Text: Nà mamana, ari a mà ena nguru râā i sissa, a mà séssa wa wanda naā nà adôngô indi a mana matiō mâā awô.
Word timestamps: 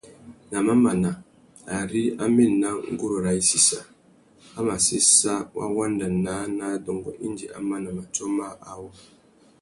Nà 0.49 0.59
mamana, 0.67 1.11
ari 1.79 2.03
a 2.23 2.25
mà 2.35 2.43
ena 2.49 2.69
nguru 2.91 3.17
râā 3.23 3.33
i 3.41 3.43
sissa, 3.49 3.79
a 4.57 4.59
mà 4.67 4.75
séssa 4.87 5.33
wa 5.57 5.65
wanda 5.75 6.05
naā 6.25 6.43
nà 6.57 6.65
adôngô 6.77 7.11
indi 7.27 7.45
a 7.57 7.59
mana 7.69 7.89
matiō 7.97 8.25
mâā 8.35 8.51
awô. 8.71 8.89